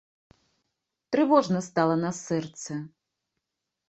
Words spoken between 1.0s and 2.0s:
Трывожна стала